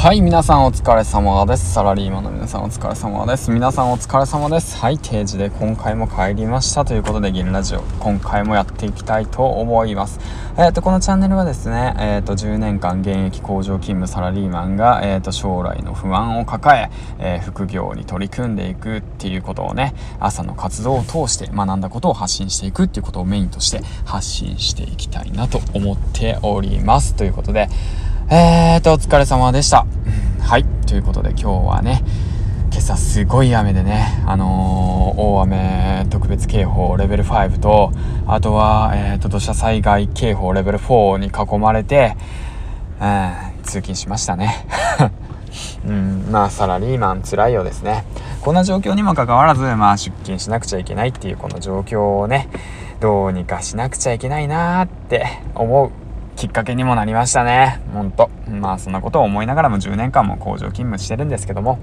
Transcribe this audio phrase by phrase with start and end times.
[0.00, 1.74] はい、皆さんお疲れ様です。
[1.74, 3.50] サラリーマンの皆さんお疲れ様です。
[3.50, 4.78] 皆さんお疲れ様です。
[4.78, 10.18] はい、定時で今回も帰りましたということで、銀ラジオ、今回もやっていきたいと思います。
[10.56, 27.14] えっ、ー、と、このチャンネルはですね、えっ、ー、と、10年間現役工場勤務サラリーマンが、えっ、ー、と、将来の不安を抱ええ副業に取り組んでいくっていうことをね、朝の活動を通して学んだことを発信していくっていうことをメインとして発信していきたいなと思っております。
[27.16, 27.68] ということで、
[28.32, 29.86] えーと、お疲れ様でした。
[30.40, 30.64] はい。
[30.86, 32.04] ということで今日はね、
[32.70, 37.90] 今朝すごい雨でね、あのー、大雨特別警報レベル5と、
[38.28, 42.14] あとは、えーと、土砂災害警報レベル4に囲まれて、
[43.00, 44.64] うん、通勤しましたね。
[45.84, 48.04] うん、まあサラリーマン辛いようですね。
[48.42, 52.48] こんな状況にもかかわらず、まあ出勤しなくちゃいけないっていうこの状況をね、
[53.00, 55.26] どうにかしなくちゃいけないなーって
[55.56, 55.90] 思う
[56.40, 57.82] きっかけにもなりましたね。
[57.92, 58.30] ほんと。
[58.48, 61.80] まあそんなことを思いながらも10年間も工場勤務してるんですけども、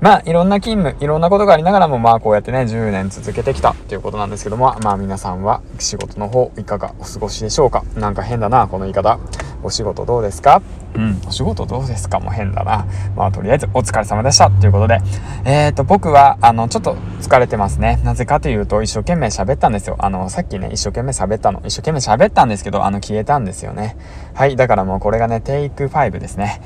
[0.00, 7.82] まあいろんな勤務、いろんなことがありながらもまあこうやってね、10年続けてきたっていうことなんですけども、まあ皆さんは仕事の方いかがお過ごしでしょうか？
[7.96, 9.18] なんか変だな、この言い方。
[9.62, 10.62] お仕事どうですか？
[10.94, 12.20] うん、お仕事どうですか？
[12.20, 12.86] も変だな。
[13.16, 14.50] まあ、とりあえずお疲れ様でした。
[14.50, 15.00] ということで、
[15.44, 18.00] えっ、ー、と、僕は、あの、ちょっと疲れてますね。
[18.04, 19.96] なぜかというと、一生懸命喋ったんですよ。
[19.98, 21.60] あの、さっきね、一生懸命喋ったの。
[21.64, 23.96] 一生懸命喋ったんですけど、あの、消えたんですよね。
[24.34, 26.60] はい、だからもうこれがね、テイク5ですね。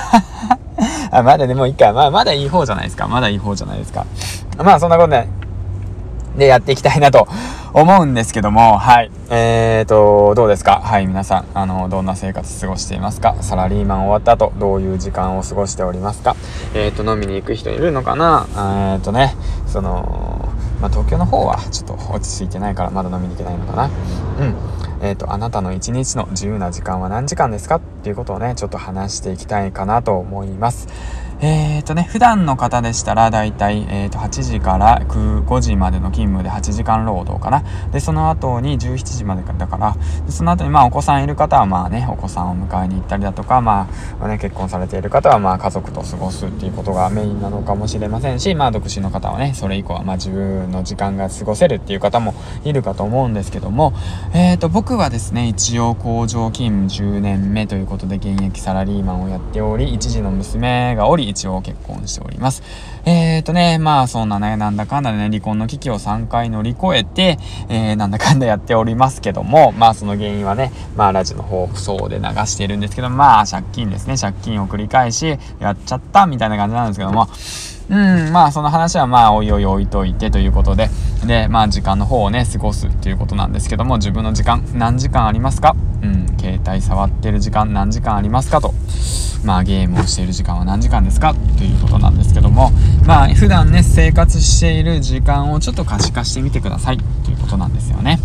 [1.16, 1.92] あまだでもいいか。
[1.92, 3.08] まあ、まだいい方じゃないですか。
[3.08, 4.04] まだいい方じゃないですか。
[4.58, 5.28] まあ、そんなことね、
[6.36, 7.26] でやっていきたいなと
[7.72, 9.10] 思うんですけども、はい。
[9.30, 10.82] えーと、どうですか？
[10.82, 13.34] はい、皆さん、あの、どんな生活過ごしていますか？
[13.40, 16.36] サラリーマン終わった後、どういう時間を過ごしておりますか？
[16.74, 18.46] えーと、飲みに行く人いるのかな？
[18.50, 19.34] えーとね、
[19.66, 20.50] その、
[20.82, 23.86] まあ、東京の方はちょっと落ち着いてないからまだ飲みに行けないのかな？
[23.86, 24.54] うん。
[25.02, 27.80] えーと、あなたの一日の自由な時間は何時間ですか？
[28.06, 30.86] ていうことをね、ちょっと話していきたいかなと思います。
[31.40, 37.62] えっ、ー、とね、普段の方でしたら、だいたい、えー、と8時から5時までの勤務で8時間労働かな。
[37.92, 43.88] で、その後に17時までだから、でその後にまあお子さんいる方はまあね、お子さんを迎えに行ったりだとか、ま
[44.20, 52.34] あ、ね、結婚されている方はまあ家族と過ごすっていうことがメインなのかもしれませんし、まあ独身の方はね、それ以降はまあ自分の時間が過ごせるっていう方も
[52.64, 53.92] いるかと思うんですけども、
[54.32, 62.62] えっ、ー、と、僕はですね、一応工場勤務10年目ということで現役サラリーマンをやっており、一児の娘がおり、一応結婚しております。
[63.04, 67.38] えーとね、まあそんなね、なんだかんだでね、離婚の危機を3回乗り越えて、
[67.68, 77.28] えー、なんだかんだやっておりますけども、まあその原因はね、まあラジオの放送で流しているんですけど、まあ借金ですね、借金を繰り返し、やっちゃったみたいな感じなんですけども、
[77.88, 80.90] うん、まあその話はまあおいおい置いといてということで、
[81.26, 85.74] で、まあ時間の方をね、過ごすっていうことなんですけども、自分の時間何時間ありますか？
[86.02, 88.60] うん、携帯触ってる時間何時間ありますか？
[88.60, 88.72] と。
[89.44, 91.34] まあゲームをしている時間は何時間ですか？
[91.34, 92.70] ということなんですけども、
[93.06, 98.18] まあ普段ね、生活している時間をちょっと可視化してみてくださいということなんですよね。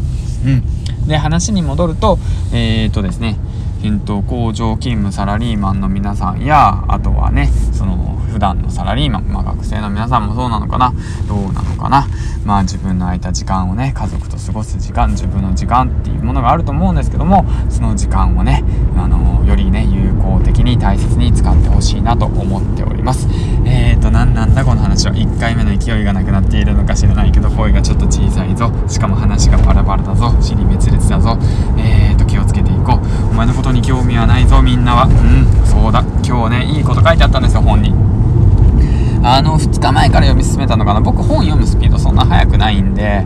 [0.46, 1.08] うん。
[1.08, 2.18] で、話に戻ると、
[2.54, 3.36] えー、っとですね、
[3.84, 10.94] えっと、工場勤務サラリーマンの皆さんや、あとはね、その、普段のサラリーマン、まあ学生の皆さんもそうなのかな、
[11.28, 12.08] どうなのかな。
[12.46, 18.64] まあ自分の空いた時間をね、家族と過ごす時間、自分の時間っていうものがあると思うんですけども、その時間をね、
[18.98, 23.28] あの、よりね、有効的に大切に使ってほしいなと思っております。
[23.66, 25.14] えーと、なんなんだこの話は。
[25.14, 28.72] 1回目の勢いがなくなっているのか知らないけど、声がちょっと小さいぞ。
[28.88, 30.34] しかも話がバラバラだぞ。
[30.42, 31.38] 尻滅裂だぞ。
[31.78, 33.32] えーと、気をつけてこう。
[33.32, 35.06] お前のことに興味はないぞ、みんなは。
[35.06, 36.04] うん、そうだ。
[36.26, 37.94] 今日ね、いいこと書いてあったんですよ、本に。
[39.24, 41.02] あの、2日前から読み進めたのかな。
[41.02, 43.24] 僕本読むスピードそんな速くないんで、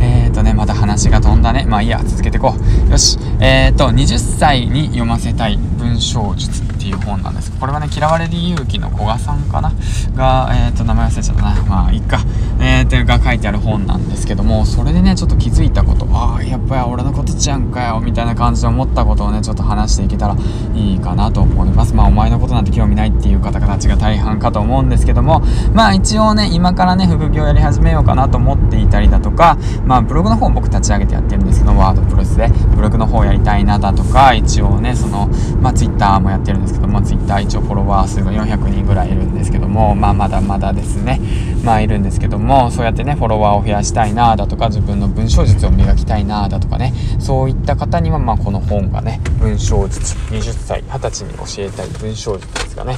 [0.00, 1.64] えーとね、また話が飛んだね。
[1.68, 2.54] まあいいや、続けていこ
[2.88, 2.90] う。
[2.90, 3.18] よし。
[3.40, 7.52] えーと、20歳に読ませたい文章術っていう本なんです。
[7.60, 9.72] これはね、嫌われる勇気の古賀さんかな？
[10.14, 11.62] が、えーと、名前忘れちゃったな。
[11.62, 12.18] まあ、いっか。
[12.58, 20.36] えーと、が書いてある本なんですけども、それでね、ちょっと気づいたこと、ああ、やっぱり俺のことちゃんかよ、みたいな感じで思ったことをね、ちょっと話していけたら
[20.74, 21.94] いいかなと思います。
[21.94, 25.40] まあ、お前のことなんて興味ないっていう方たちが大半かと思うんですけども、
[25.72, 35.28] まあ、一応ね、今からね、副業やり始めようかなと思っていたりだとか、まあ、ブログの方僕立ち上げてやってるんですけど、ワードプレスで、ブログの方やりたいなだとか、一応ね、その、
[35.60, 41.20] まあ、ツイッターもやってるんですけども、ツイッター一応フォロワー数が400人ぐらいいるんですけども、まあ、まだまだですね、
[41.64, 52.96] まあ、いるんですけども、そうやってね、フォロワーを増やしたいなだとか、自分の文章術を磨きたいなだとかね、そういった方には、ま、この本がね、文章術、20歳、20歳に教えたい文章術ですかね、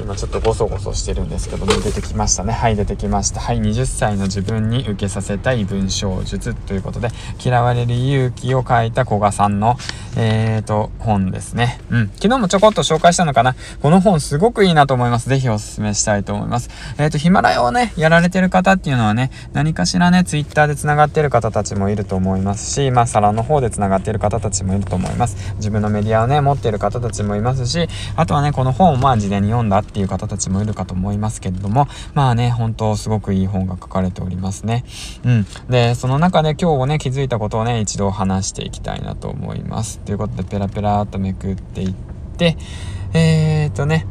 [0.00, 2.52] 今ちょっとゴソゴソしてるんですけども、出てきましたね。
[2.52, 3.40] はい、出てきました。
[3.40, 7.08] はい、20歳の自分に受けさせたい文章術ということで、
[7.44, 9.76] 嫌われる勇気を書いた古賀さんの、
[10.16, 11.80] えーと、本ですね。
[11.90, 12.10] うん。
[12.16, 13.54] 昨日もちょこっと紹介したのかな。
[13.82, 15.28] この本すごくいいなと思います。
[15.28, 16.70] ぜひお勧めしたいと思います。
[16.98, 25.54] えーと、ヒマラヤをね、やられてる方っていうのはね、何かしらね、ツイッターで繋がってる方たちもいると思いますし、まあ、サラの方で繋がってる方たちもいると思います。
[25.56, 34.84] 自分のメディアをね、持ってる方たちもいますし、あとはね、この本をまあ、事前に読んだっていう方たちもいるかと思いますけれども、まあね、本当すごくいい本が書かれておりますね。
[35.24, 35.46] うん。
[35.68, 39.98] で、その中で今日ね、気づいたことをね、一度話していきたいなと思います。
[39.98, 41.94] ということで、ペラペラーっとめくっていっ
[42.38, 42.56] て、
[43.12, 44.06] えーとね、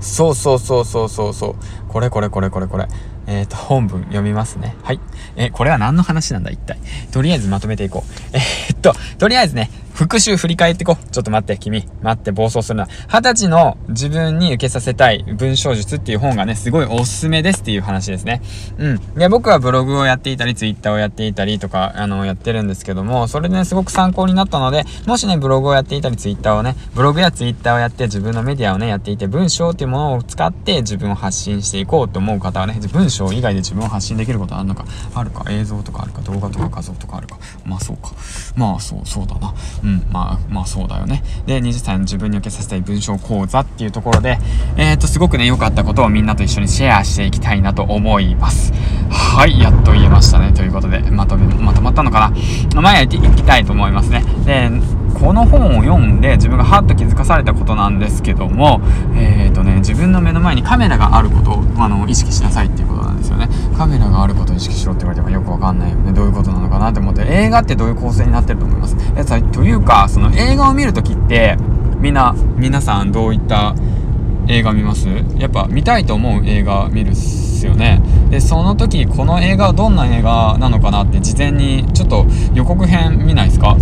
[0.00, 1.54] そうそうそうそうそうそう、
[1.88, 2.88] これこれこれこれこれ。
[3.26, 4.76] えっ、ー、と、本文読みますね。
[4.84, 5.00] はい。
[5.34, 6.78] えこれは何の話なんだ、一体。
[7.10, 8.12] とりあえずまとめていこう。
[8.32, 10.98] えー、っと、とりあえずね、復習振り返ってこ。
[11.10, 11.88] ちょっと待って、君。
[12.02, 12.86] 待って、暴走するな。
[13.08, 18.42] 二十歳の自分に受けさせたい文章術っていう本がね、すごいおすすめですっていう話ですね。
[18.76, 19.14] うん。
[19.14, 34.84] で、僕はブログをやっていたり、ツイッターをやっていたりとか、あの、やってるんですけども、それでね、すごく参考になったので、もしね、ブログをやっていたり、ツイッターをね、ブログやツイッターをやって自分のメディアをね、やっていて、文章っていうものを使って自分を発信していこうと思う方はね、文章以外で自分を発信できることあるのか、
[35.14, 37.38] あるか、映像とかあるか、動画とか画像とかあるか。
[37.64, 38.12] まあそうか。
[38.56, 39.54] まあそう、そうだな。
[39.84, 41.22] うん、まあ、まあそうだよね。
[41.46, 44.38] で、20歳の自分に受けさせたい文章講座っていうところで、
[44.76, 48.72] えっ、と、すごくね、良かったことをみんなと一緒にシェアしていきたいなと思います。
[49.10, 50.52] はい、やっと言えましたね。
[50.52, 52.32] ということで、まとめ、まとまったのか
[52.74, 52.80] な。
[52.80, 54.24] まあ、やっていきたいと思いますね。
[54.46, 54.70] で、
[55.18, 58.80] この本を読んで自分がハッと気づかされたことなんですけども、
[59.14, 63.48] え、ー、とね、自分の目の前にカメラがあることを、あの、意識しなさいっていうことなんですよね。
[63.76, 66.12] カメラがあることを意識しろって言われてもよくわかんないよね。
[66.12, 68.96] どういうことなのかなって思って、映画ってどういう構成になってると思います。
[69.16, 71.56] えというか、その映画を見るときって、
[71.98, 73.74] みんな、皆さんどういった
[74.48, 75.08] 映画見ます？
[75.38, 83.76] やっぱ見たいと思う映画見るっすよねでその時この映画はどんな映画なのかなって事前にちょっと予告編見ないですか？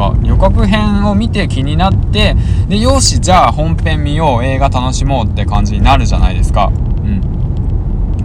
[0.00, 2.34] か予告編を見て気になって
[2.68, 6.72] でよしじゃあ本編見よう映画楽しもうって感じになるじゃないですか。
[6.72, 7.20] うん。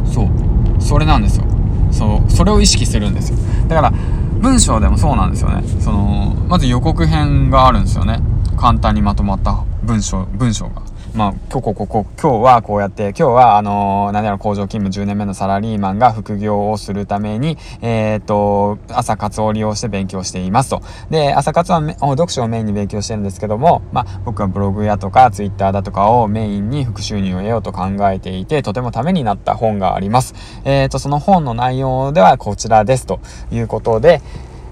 [0.05, 0.81] そう。
[0.81, 1.45] それなんですよ。
[1.91, 3.37] そうそれを意識するんですよ。
[3.67, 3.91] だから
[4.39, 5.67] 文章でもそうなんですよね。
[5.81, 8.19] そのまず予告編があるんですよね。
[8.57, 10.81] 簡単にまとまった文章文章が。
[11.15, 20.81] まあ、今日ここ、今日はこうやって、今日は、あのー、何やろ、工場勤務10年目のサラリーマンが副業をするために、えっ、と、朝活を利用して勉強していますと。
[21.09, 30.35] で、朝活は読書をメインに勉強してるんですけども、まあ、僕はブログやとか、ツイッターだとかをメインに副収入を得ようと考えていて、とてもためになった本があります。
[30.65, 33.21] えっ、と、その本の内容ではこちらですと
[33.53, 34.21] いうことで、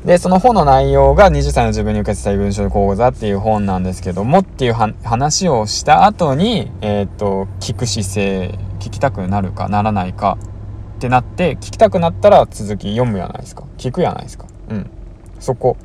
[0.05, 10.37] で、その本の内容が20歳の自分に受けてたい文章講座っていう本なんですけどもっていう話をした後に、えっ、と、聞く姿勢、聞きたくなるかならないか
[10.97, 13.63] ってなって、聞きたくなったら続き読むやないですか。
[13.77, 14.45] 聞くやないですか。
[14.69, 14.89] うん。
[15.39, 15.77] そこ、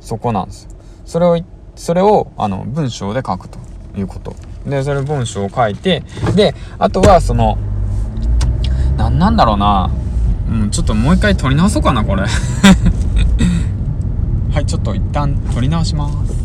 [0.00, 0.70] そこなんですよ。
[1.04, 1.38] それを、
[1.74, 3.58] それを、あの、文章で書くと
[3.96, 4.36] いうこと。
[4.64, 6.04] で、それ文章を書いて、
[6.36, 7.58] で、あとはその、
[8.96, 9.90] なんなんだろうな。
[10.48, 12.22] うん、ちょっともう一回撮り直そうかな、これ。
[14.56, 16.35] はいちょっと一旦撮り直します。